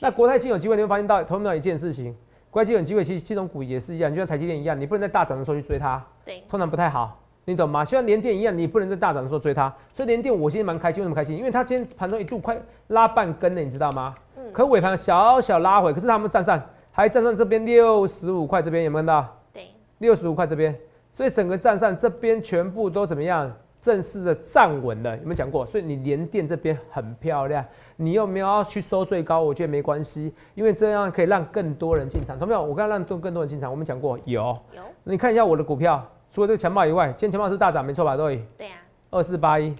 [0.00, 2.16] 那国泰金有机会，你会发现到同样一件事情，
[2.54, 7.84] 国泰金有机会，其实金融股也是一样，就像台积电一样，你不能在大涨的时候去追它，对，通常不太好，你懂吗？
[7.84, 9.68] 像联电一样，你不能在大涨的时候追它。
[9.92, 11.36] 所以联电我今天蛮开心，为什么开心？
[11.36, 14.14] 因为它今天盘中一度快拉半根了，你知道吗？
[14.36, 16.62] 嗯，可尾盘小小拉回，可是他们站上。
[16.92, 19.36] 还站上这边六十五块，这边有没有看到？
[19.52, 19.66] 对，
[19.98, 20.72] 六十五块这边，
[21.10, 23.52] 所以整个站上这边全部都怎么样？
[23.84, 25.66] 正式的站稳了，有没有讲过？
[25.66, 27.62] 所以你连电这边很漂亮，
[27.96, 32.38] 你又没有要去收最高，我觉得没关系，因为这样可以让更多人进场。
[32.38, 32.62] 同没有？
[32.62, 34.40] 我刚刚让更更多人进场，我们讲过有
[34.72, 34.82] 有。
[35.02, 38.16] 你看一下我的股票，除了这个强暴以外，今天强暴是大涨，没错吧？
[38.16, 38.42] 对。
[38.56, 38.76] 对呀。
[39.10, 39.76] 二四八一，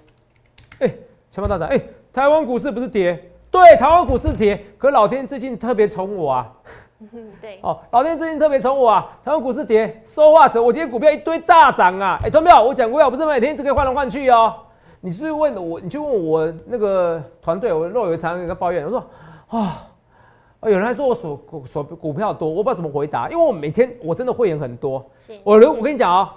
[0.80, 0.94] 哎，
[1.30, 1.80] 强暴大涨，哎，
[2.12, 3.30] 台湾股市不是跌？
[3.50, 6.52] 对，台湾股市跌，可老天最近特别宠我啊。
[7.40, 7.58] 对。
[7.62, 9.18] 哦，老天最近特别宠我啊！
[9.24, 12.18] 台湾股市跌，说话者，我今天股票一堆大涨啊！
[12.24, 12.62] 哎，同没有？
[12.62, 14.54] 我讲股票不是每天只可以换来换去哦。
[15.00, 19.04] 你是问我，你就问我那个团队，我肉有常有个抱怨，我说
[19.48, 19.86] 啊，
[20.62, 25.04] 有人还说我所股所股票多，我不知道怎么回答，因为我每天我真的会员很多。
[25.42, 26.34] 我我跟你讲啊，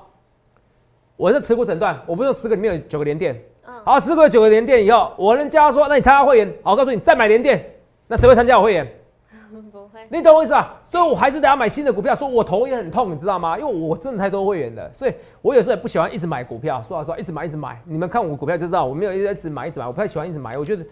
[1.15, 3.41] 我是持股诊断，我不是十个里面有九个连电，
[3.85, 7.63] 好，十个九个连电以后，我人家说，那你参加会员，好，告诉你再买连电，
[8.07, 8.85] 那谁会参加我会员？
[9.71, 10.75] 不会，你懂我意思吧？
[10.88, 12.13] 所以我还是得要买新的股票。
[12.15, 13.57] 说我头也很痛，你知道吗？
[13.57, 16.83] 因为我真的太多会员了，所以我有时候也不喜欢一直买股票。
[16.88, 20.57] 说老实话，一直买一直买，你们看我股票就知道，我没有一直买一直买，我不太喜欢一直买。
[20.57, 20.86] 我觉得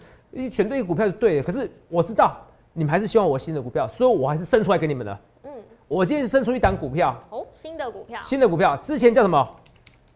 [0.50, 2.36] 选对股票是对的，可是我知道
[2.72, 5.18] 你们还是希望我新的股票，所以我还是生出来给你们的。
[5.44, 5.50] 嗯，
[5.88, 9.48] 我今天生出一档股票哦，新的股票，新的股票，之前叫什么？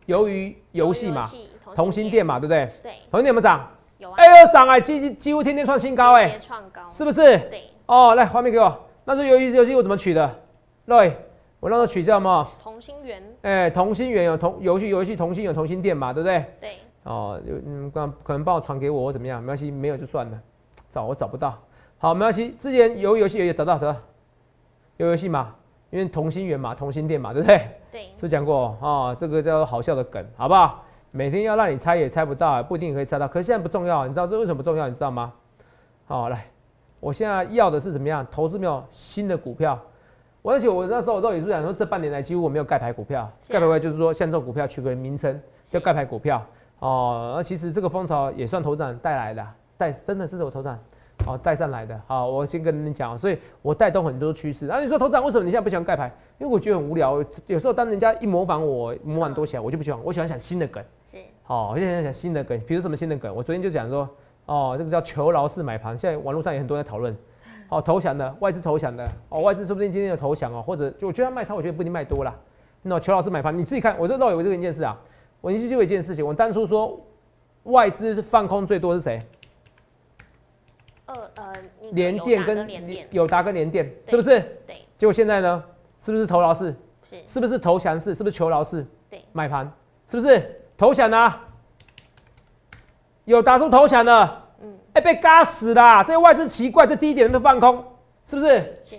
[0.07, 1.31] 由于游戏嘛，
[1.77, 2.69] 同心店嘛，对不对？
[2.83, 3.69] 对，同心店有没有涨？
[3.99, 7.39] 有啊，哎呦涨哎，几几乎天天创新高哎，创高，是不是？
[7.51, 7.70] 对。
[7.91, 8.73] 哦，来画面给我。
[9.05, 10.31] 那这游戏游戏我怎么取的
[10.87, 11.11] ？Roy，
[11.59, 12.49] 我那时候取叫什么？
[12.63, 13.21] 同心圆。
[13.43, 16.45] 哎，同心圆有同游戏游戏同心有同心店嘛，对不对？
[16.61, 16.71] 对。
[17.03, 19.41] 哦，有嗯，刚可能帮我传给我，我怎么样？
[19.43, 20.41] 没关系，没有就算了。
[20.89, 21.59] 找我找不到。
[21.99, 22.51] 好，没关系。
[22.61, 23.99] 之前游游戏也找到，找到。
[24.99, 25.53] 有游戏嘛？
[25.91, 27.69] 因为同心圆嘛，同心店嘛，对不对？
[27.91, 28.03] 对。
[28.15, 29.17] 是不是讲过哦？
[29.19, 30.85] 这个叫好笑的梗，好不好？
[31.11, 33.27] 每天要让你猜也猜不到，不一定可以猜到。
[33.27, 34.87] 可是现在不重要，你知道这为什么不重要？
[34.87, 35.33] 你知道吗？
[36.07, 36.47] 好，来。
[37.01, 38.27] 我现在要的是怎么样？
[38.31, 39.81] 投资没有新的股票，
[40.43, 43.31] 而且我那时候我都也是讲说，这半年来几乎我没有盖牌股票。
[43.49, 46.45] 盖牌股就是说，像这种股票取个名称叫盖牌股票
[46.81, 47.33] 哦。
[47.37, 49.47] 那其实这个风潮也算头涨带来的，
[49.79, 50.79] 带真的是我头涨
[51.27, 51.99] 哦带上来的。
[52.07, 54.67] 好，我先跟你讲，所以我带动很多趋势。
[54.67, 56.13] 然后你说头涨为什么你现在不喜欢盖牌？
[56.39, 57.25] 因为我觉得很无聊。
[57.47, 59.99] 有时候当人家一模仿我模仿多起来，我就不喜欢。
[60.05, 60.85] 我喜欢想新的梗。
[61.11, 61.17] 是。
[61.45, 63.35] 好，我现在想新的梗，比如什么新的梗？
[63.35, 64.07] 我昨天就讲说。
[64.47, 67.17] 哦，这个叫求饶式买盘，现在网络上也很多人在讨论。
[67.69, 72.35] 哦，投降的外资投降的，哦，外资说不定今天有投降哦，或者就我觉得卖超，我觉得不一定卖多了。
[72.83, 74.99] 那求饶式买盘，你自己看，我这漏有这个一件事啊，
[75.41, 77.01] 我就就有一件事情，我当初说
[77.65, 79.21] 外资放空最多是谁？
[81.07, 81.53] 呃呃，
[81.93, 82.67] 联电跟
[83.11, 84.41] 友达跟联电，是不是？
[84.67, 84.77] 对。
[84.99, 85.63] 结果现在呢，
[86.01, 86.75] 是不是投饶式？
[87.09, 87.23] 是。
[87.25, 88.17] 是不是投降式？
[88.17, 88.85] 是不是求饶式？
[89.09, 89.23] 对。
[89.33, 89.71] 买盘
[90.09, 91.35] 是不是投降呢？
[93.25, 96.03] 有打出投降的，嗯，哎，被嘎死啦！
[96.03, 97.85] 这些外资奇怪，这低点人都放空，
[98.27, 98.83] 是不是？
[98.85, 98.99] 是。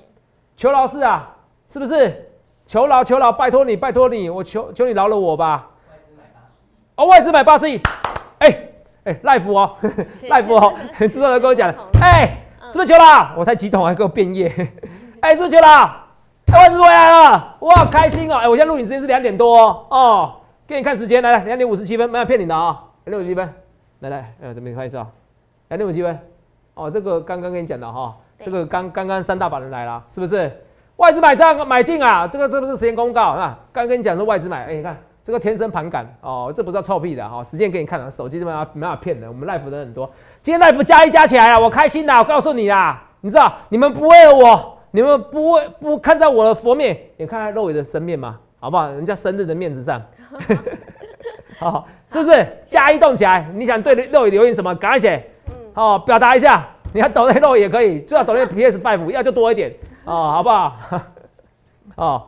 [0.55, 1.35] 求饶是啊，
[1.67, 2.29] 是不是？
[2.67, 5.69] 求饶，求饶，拜托你，拜托你，我求求你饶了我吧。
[5.87, 6.95] 外资买八十亿。
[6.95, 7.81] 哦，外资买八十亿。
[8.39, 8.67] 哎
[9.03, 9.75] 哎，赖福哦，
[10.29, 10.73] 赖福哦，
[11.09, 13.33] 知道的跟我讲，哎，是不是求饶？
[13.35, 14.47] 我才几桶还给我变业。
[15.21, 15.97] 哎，是不是求饶？
[16.53, 18.35] 外资回来了，哇，开心哦！
[18.35, 20.35] 哎，我现在录影时间是两点多哦。
[20.67, 23.53] 给你看时间，来来，两点五十七分，没有骗你的啊，两点五十七分。
[24.01, 25.07] 来来，呃，这边拍照，
[25.69, 26.19] 来六五七分，
[26.73, 30.51] 哦，这个刚刚跟你讲的哈，这个刚刚刚三大把人来了，是不是？
[30.97, 40.09] 外资买账买进啊，这个这不是时间公告啊，刚跟你讲说外资买，哎，你看这个天生盘感哦，这不是臭屁的哈，时间给你看了，手机这边没办法骗人，我们 life 的很多，
[40.41, 48.87] 今天 life 加一加起来啊，我开心的，我告诉你啦，你知道你们不为了我，你们不为不看在我的佛面，也看在肉眼的生面嘛，好不好？
[48.89, 50.01] 人家生日的面子上。
[51.61, 53.47] 好，是不是加一动起来？
[53.53, 54.73] 你想对肉眼留言什么？
[54.73, 56.67] 赶快写，嗯，好，表达一下。
[56.91, 59.71] 你要抖内肉也可以，最好抖内 PS Five，要就多一点
[60.05, 60.75] 哦，好不好？
[61.95, 62.23] 哦，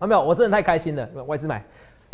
[0.00, 0.22] 有没有？
[0.22, 1.64] 我真的太开心了，外资买，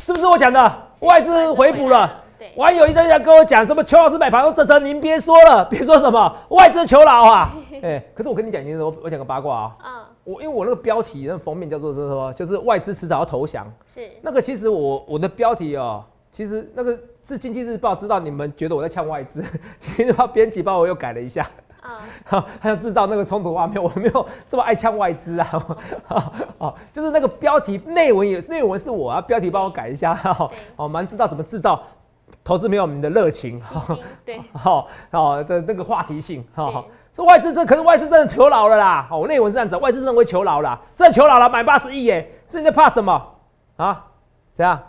[0.03, 0.79] 是不是我讲的？
[1.01, 2.23] 外资回补了。
[2.57, 7.55] 网友一直在跟我讲什么邱老师买盘，说泽泽您别说了， 别说什么外资求饶啊。
[7.83, 9.77] 哎，可是我跟你讲一件事，我我讲个八卦啊。
[9.85, 10.05] 嗯。
[10.25, 12.33] 我因为我那个标题那封面叫做是什么？
[12.33, 13.71] 就是外资迟早要投降。
[13.87, 14.11] 是。
[14.23, 16.03] 那个其实我我的标题哦。
[16.33, 19.45] 其实那个是经济日报，知道你们觉得我在呛外资，
[19.79, 21.43] 其实编辑帮我又改了一下，
[21.81, 25.67] 啊，好，还要制造那个冲突画面，我没有这么爱呛外资啊，
[26.59, 31.83] 哦，就是那个标题内文也内文是我啊，标题帮我改一下，哈，哦，蛮知道怎么制造
[32.45, 33.61] 投资没有我们的热情，
[34.25, 43.35] 对，好，好的那个话题性，哈，说外资这可是外资真的求饶了啦，哦，内文是这样子，外资认为求饶了，真的求饶了，买八十亿耶，所以你在怕什么？
[43.77, 44.07] 啊？
[44.55, 44.81] 怎样？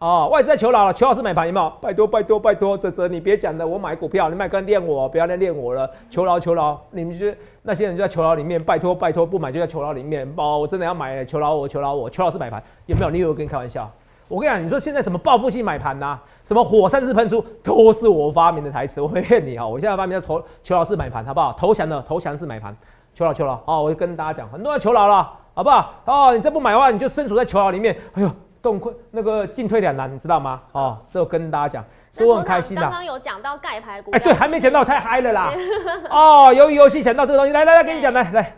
[0.00, 1.70] 哦，外资在求饶了，求老师买盘有没有？
[1.78, 5.88] 拜托拜托拜托，泽泽你别讲了，我买股票，你买跟练我，不要再练我了。
[6.08, 7.26] 求饶求饶，你们就
[7.60, 10.26] 那些人就在求饶里面，拜托拜托，不买就在求饶里面。
[10.36, 13.10] 哦，我真的要买，求饶我求饶我，求老师买盘有没有？
[13.10, 13.90] 你以为我跟你开玩笑？
[14.26, 19.66] 我跟你讲，你说现在什么报复性买盘呐，什么火山式喷出，都是我发明的台词，我没骗你啊！
[19.66, 21.52] 我现在发明的投求饶式买盘，好不好？
[21.58, 22.74] 投降的投降式买盘，
[23.12, 23.82] 求饶求饶哦！
[23.82, 25.92] 我就跟大家讲，很多人求饶了，好不好？
[26.06, 28.30] 哦，你再不买的话，你就身处在求饶里面，哎呦，
[28.62, 30.62] 动困那个进退两难，你知道吗？
[30.72, 31.84] 哦，这我跟大家讲。
[32.12, 32.82] 所以我很开心的。
[32.82, 35.52] 刚刚有讲到盖牌股，哎，对，还没讲到，太嗨了啦！
[36.10, 38.56] 哦，由于游戏想到这个东西，来来来，跟你讲，来来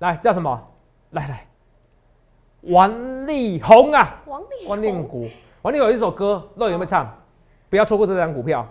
[0.00, 0.60] 来，叫什么？
[1.10, 1.46] 来来，
[2.62, 4.16] 王力宏啊！
[4.26, 5.30] 王力王力宏，
[5.62, 7.08] 王力宏有一首歌，肉有没有唱？
[7.68, 8.66] 不要错过这张股票。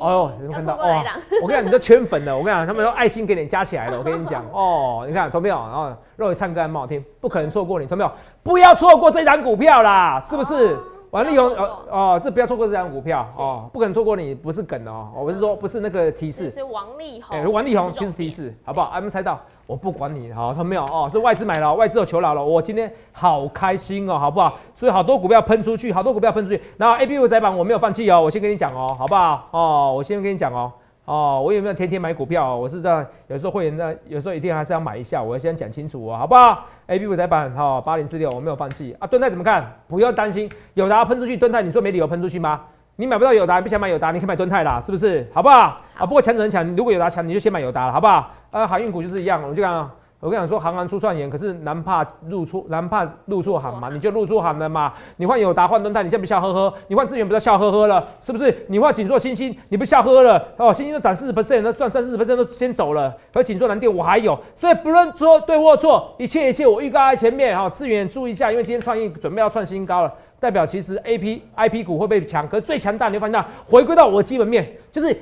[0.00, 0.74] 哦，有没有看到？
[0.74, 1.04] 哦，
[1.42, 2.36] 我跟你讲，你都圈粉了。
[2.36, 3.98] 我跟你讲，他们都爱心给你加起来了。
[3.98, 10.76] 我跟你讲，哦，你看，投票，然后肉唱歌还蛮好听，不可能错过你，投票，不要错过这张股票啦，是不是？
[11.10, 18.90] 王力宏，哦哦，这不要错过这张股票哦，不可能错过你，不是梗哦，我是说不是那个提示，是王力宏，哎，王力宏，提示提示，好不好？
[18.90, 24.54] 还没猜到，我不管你，好，他没有哦，是外资买了，外资有求饶了，我今天好开心哦，好不好？
[24.74, 29.48] 所以好多股票喷出去，好多股票喷出去，然后 A B 五窄板我没有放弃哦，我先跟你讲哦，好不好？
[29.50, 30.72] 哦，我先跟你讲哦。
[31.06, 32.54] 哦，我有没有天天买股票？
[32.54, 35.20] 我是在有时候会员呢，有时候一定还是要买一下。
[35.22, 39.06] 我要先讲清楚哦，好不好？A B 股窄板哈，八零四六，我没有放弃啊。
[39.06, 39.72] 盾泰怎么看？
[39.88, 42.60] 不要担心，友达喷出去，盾泰你说没理由喷出去吗？
[42.96, 45.26] 你买不到友达，不想买友达，你可以买盾泰啦，是不是？
[45.32, 45.80] 好不好？
[45.98, 48.30] 啊，不过强者很强，如果有达强，你就先买友达了，好不好？
[48.50, 49.90] 啊，航运股就是一样，我就讲。
[50.20, 54.92] 我跟你讲说，行行出状元，可是难怕入错，难怕入错行嘛，你就入错行了嘛。
[55.16, 58.66] 你换友达换盾泰，你这不笑呵呵；你换资源，不是笑呵呵了，是不是？
[58.68, 60.74] 你换锦硕星星，你不笑呵呵了哦？
[60.74, 67.70] 星星都涨四十 percent，那赚三四十 percent 都先走了，而锦硕蓝电我还有，所以不论说对或错，一切一切我预告在前面哈。
[67.70, 75.16] 资源注意一下，因为今天创意准备要创新高了，代表其实 A P I P 股会被强，可是最强大你会发现，回归到我基本面就是。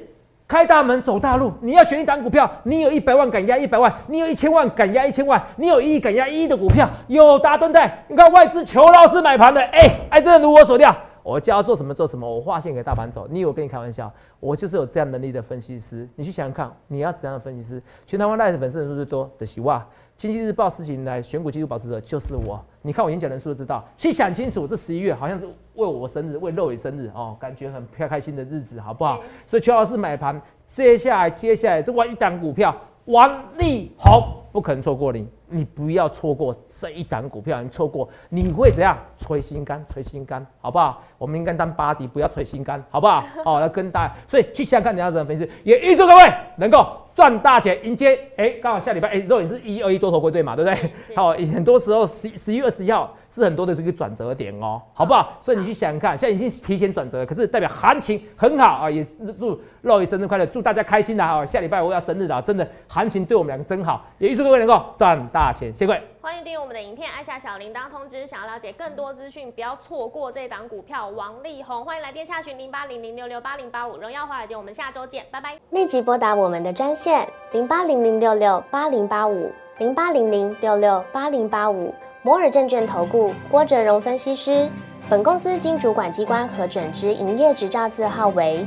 [0.48, 8.02] 开大门走大路，你要选一档股票，你有一百万敢压一百万，你有一千万敢压一千万，你有一亿敢压一亿的股票，有大盾在。
[8.08, 13.28] 你看外资求老师买盘的，哎哎，真的如我所料，我叫做什么做什么，我划线给大盘走。
[13.30, 14.10] 你以为我跟你开玩笑？
[14.40, 16.08] 我就是有这样能力的分析师。
[16.16, 17.82] 你去想想看，你要怎样的分析师？
[18.06, 19.86] 全台湾赖的粉丝人数最多的是哇，
[20.18, 22.60] 经济日报事情来选股技术保持者就是我。
[22.82, 23.86] 你看我演讲人数就知道。
[23.96, 29.20] 去想清楚，这十一月好像是为我生日，为肉伟生日哦，感觉很开开心的日子，好不好？
[29.46, 38.98] 所以邱老师买盘，接下来接下来这玩一档股票，王力宏不可能错过你，你不要错过这一档股票，你错过你会怎样？
[39.16, 41.00] 捶心肝，捶心肝，好不好？
[41.16, 43.24] 我们应该当巴迪，不要捶心肝，好不好？
[43.44, 46.22] 好，要跟大家，所以去想看你要怎么分析，也预祝各位
[46.56, 46.96] 能够。
[47.18, 50.92] 赚大钱，迎接哎，刚好下礼拜哎，肉也是一二一多头归队嘛，对不对？
[51.16, 55.36] 好，很多时候十十一月二十一号是很多的这个转折点哦，好不好？
[55.40, 59.04] 所以你去想想看，现在已经提前转折，可是代表行情很好啊，也
[59.36, 61.46] 祝肉爷生日快乐，祝大家开心的啊！
[61.46, 66.02] 下礼拜我要生日了，真的行情对我们两个真好，也预祝各位能够赚大钱，谢各位。
[66.20, 68.26] 欢迎订阅我们的影片，按下小铃铛通知。
[68.26, 71.84] 想要了解更多资讯，不要错过这档股票王力宏。
[71.84, 74.56] 欢迎来电洽询零八零零六六八零八五荣耀华尔街。
[74.56, 75.56] 我们下周见，拜拜。
[75.70, 84.68] 立即拨打我们的专线零八零零六六八零八五零八零零六六八零八五摩尔证券投顾郭哲荣分析师。
[85.08, 88.66] 本公司经主管机关核准之营业执照字号为